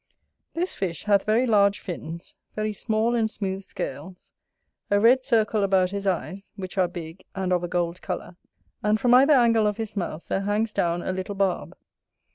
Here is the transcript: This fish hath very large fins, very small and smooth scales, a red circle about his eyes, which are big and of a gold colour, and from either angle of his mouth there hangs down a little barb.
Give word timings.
This 0.55 0.73
fish 0.73 1.03
hath 1.03 1.25
very 1.27 1.45
large 1.45 1.79
fins, 1.79 2.33
very 2.55 2.73
small 2.73 3.13
and 3.13 3.29
smooth 3.29 3.61
scales, 3.61 4.31
a 4.89 4.99
red 4.99 5.23
circle 5.23 5.61
about 5.63 5.91
his 5.91 6.07
eyes, 6.07 6.51
which 6.55 6.75
are 6.75 6.87
big 6.87 7.23
and 7.35 7.53
of 7.53 7.63
a 7.63 7.67
gold 7.67 8.01
colour, 8.01 8.35
and 8.81 8.99
from 8.99 9.13
either 9.13 9.33
angle 9.33 9.67
of 9.67 9.77
his 9.77 9.95
mouth 9.95 10.27
there 10.27 10.41
hangs 10.41 10.73
down 10.73 11.03
a 11.03 11.13
little 11.13 11.35
barb. 11.35 11.77